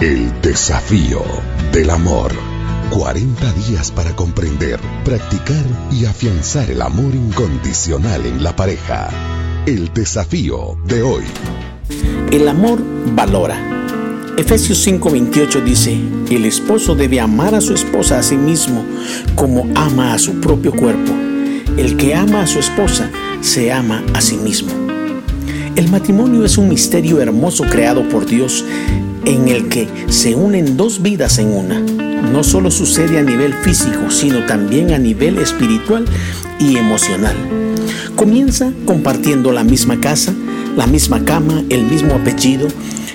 [0.00, 1.22] El desafío
[1.72, 2.30] del amor.
[2.90, 9.08] 40 días para comprender, practicar y afianzar el amor incondicional en la pareja.
[9.64, 11.24] El desafío de hoy.
[12.30, 12.78] El amor
[13.14, 13.56] valora.
[14.36, 15.98] Efesios 5:28 dice,
[16.30, 18.84] el esposo debe amar a su esposa a sí mismo
[19.34, 21.14] como ama a su propio cuerpo.
[21.78, 23.10] El que ama a su esposa
[23.40, 24.72] se ama a sí mismo.
[25.74, 28.62] El matrimonio es un misterio hermoso creado por Dios
[29.26, 31.80] en el que se unen dos vidas en una.
[32.32, 36.06] No solo sucede a nivel físico, sino también a nivel espiritual
[36.58, 37.34] y emocional.
[38.14, 40.32] Comienza compartiendo la misma casa,
[40.76, 42.68] la misma cama, el mismo apellido.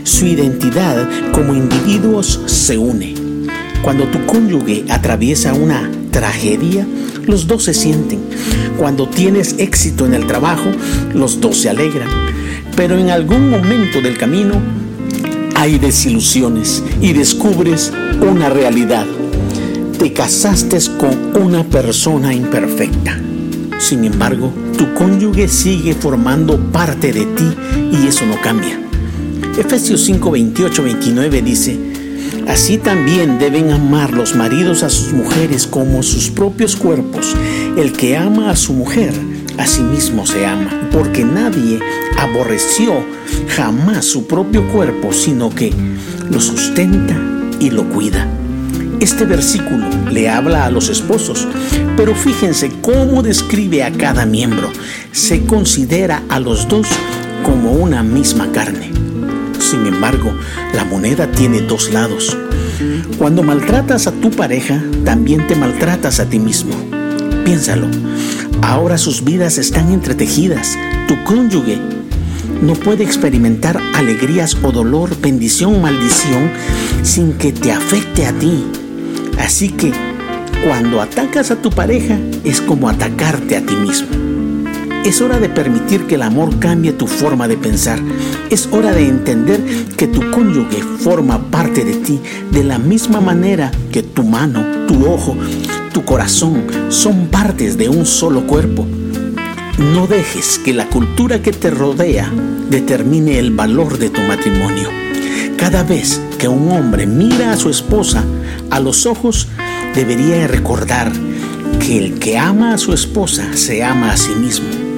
[0.04, 3.16] Su identidad como individuos se une.
[3.82, 6.86] Cuando tu cónyuge atraviesa una tragedia,
[7.26, 8.20] los dos se sienten.
[8.78, 10.70] Cuando tienes éxito en el trabajo,
[11.14, 12.10] los dos se alegran.
[12.76, 14.56] Pero en algún momento del camino
[15.62, 19.06] hay desilusiones y descubres una realidad.
[20.00, 23.20] Te casaste con una persona imperfecta.
[23.78, 27.48] Sin embargo, tu cónyuge sigue formando parte de ti
[27.92, 28.82] y eso no cambia.
[29.56, 31.78] Efesios 5, 28, 29 dice,
[32.48, 37.36] Así también deben amar los maridos a sus mujeres como sus propios cuerpos.
[37.78, 39.14] El que ama a su mujer,
[39.62, 41.80] a sí mismo se ama, porque nadie
[42.18, 43.06] aborreció
[43.56, 45.72] jamás su propio cuerpo, sino que
[46.32, 47.16] lo sustenta
[47.60, 48.28] y lo cuida.
[49.00, 51.48] Este versículo le habla a los esposos,
[51.96, 54.72] pero fíjense cómo describe a cada miembro.
[55.12, 56.88] Se considera a los dos
[57.44, 58.92] como una misma carne.
[59.60, 60.34] Sin embargo,
[60.74, 62.36] la moneda tiene dos lados.
[63.20, 66.74] Cuando maltratas a tu pareja, también te maltratas a ti mismo.
[67.46, 67.88] Piénsalo.
[68.62, 70.78] Ahora sus vidas están entretejidas.
[71.08, 71.80] Tu cónyuge
[72.62, 76.52] no puede experimentar alegrías o dolor, bendición o maldición
[77.02, 78.64] sin que te afecte a ti.
[79.40, 79.92] Así que
[80.64, 84.31] cuando atacas a tu pareja es como atacarte a ti mismo.
[85.04, 88.00] Es hora de permitir que el amor cambie tu forma de pensar.
[88.52, 89.60] Es hora de entender
[89.98, 92.20] que tu cónyuge forma parte de ti
[92.52, 95.36] de la misma manera que tu mano, tu ojo,
[95.92, 98.86] tu corazón son partes de un solo cuerpo.
[99.80, 102.32] No dejes que la cultura que te rodea
[102.70, 104.90] determine el valor de tu matrimonio.
[105.58, 108.24] Cada vez que un hombre mira a su esposa
[108.70, 109.48] a los ojos,
[109.96, 111.12] debería recordar
[111.80, 114.91] que el que ama a su esposa se ama a sí mismo.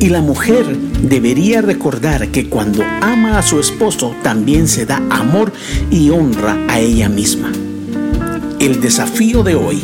[0.00, 0.64] Y la mujer
[1.02, 5.52] debería recordar que cuando ama a su esposo también se da amor
[5.90, 7.52] y honra a ella misma.
[8.58, 9.82] El desafío de hoy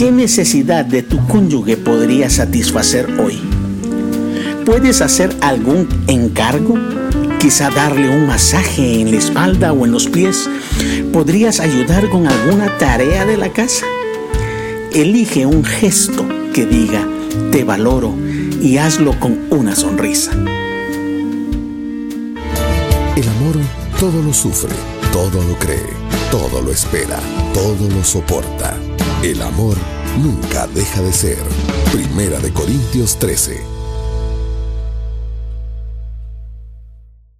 [0.00, 3.38] ¿Qué necesidad de tu cónyuge podría satisfacer hoy?
[4.64, 6.78] ¿Puedes hacer algún encargo?
[7.38, 10.48] Quizá darle un masaje en la espalda o en los pies.
[11.12, 13.84] ¿Podrías ayudar con alguna tarea de la casa?
[14.94, 17.06] Elige un gesto que diga,
[17.52, 18.14] te valoro
[18.60, 20.32] y hazlo con una sonrisa.
[23.16, 23.56] El amor
[23.98, 24.74] todo lo sufre,
[25.12, 25.90] todo lo cree,
[26.30, 27.18] todo lo espera,
[27.52, 28.76] todo lo soporta.
[29.22, 29.76] El amor
[30.22, 31.38] nunca deja de ser.
[31.92, 33.79] Primera de Corintios 13.